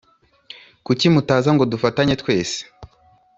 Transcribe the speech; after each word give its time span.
Kuki 0.85 1.05
mutaza 1.13 1.49
ngo 1.55 1.63
dufatanye 1.73 2.13
twese 2.21 2.59